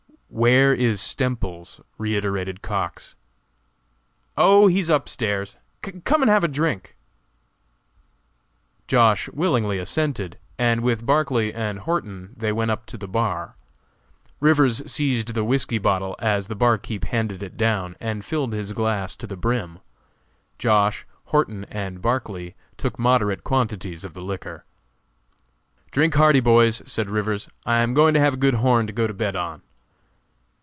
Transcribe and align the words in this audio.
"Where 0.33 0.73
is 0.73 1.01
Stemples?" 1.01 1.81
reiterated 1.97 2.61
Cox. 2.61 3.15
"Oh, 4.37 4.67
he's 4.67 4.89
up 4.89 5.09
stairs. 5.09 5.57
Come 6.05 6.21
and 6.21 6.31
have 6.31 6.43
a 6.43 6.47
drink?" 6.47 6.95
Josh. 8.87 9.27
willingly 9.27 9.77
assented, 9.77 10.37
and 10.57 10.81
with 10.83 11.05
Barclay 11.05 11.51
and 11.51 11.79
Horton 11.79 12.33
they 12.37 12.53
went 12.53 12.71
up 12.71 12.85
to 12.87 12.97
the 12.97 13.09
bar. 13.09 13.57
Rivers 14.39 14.81
seized 14.89 15.33
the 15.33 15.43
whisky 15.43 15.77
bottle 15.77 16.15
as 16.19 16.47
the 16.47 16.55
barkeeper 16.55 17.07
handed 17.09 17.43
it 17.43 17.57
down, 17.57 17.97
and 17.99 18.23
filled 18.23 18.53
his 18.53 18.71
glass 18.71 19.17
to 19.17 19.27
the 19.27 19.35
brim. 19.37 19.79
Josh., 20.57 21.05
Horton, 21.25 21.65
and 21.65 22.01
Barclay 22.01 22.55
took 22.77 22.97
moderate 22.97 23.43
quantities 23.43 24.05
of 24.05 24.13
the 24.13 24.21
liquor. 24.23 24.63
"Drink 25.91 26.13
hearty, 26.15 26.39
boys," 26.39 26.81
said 26.85 27.09
Rivers, 27.09 27.49
"I 27.65 27.79
am 27.79 27.93
going 27.93 28.13
to 28.13 28.21
have 28.21 28.35
a 28.35 28.43
good 28.43 28.55
horn 28.55 28.87
to 28.87 28.93
go 28.93 29.07
to 29.07 29.13
bed 29.13 29.35
on." 29.35 29.61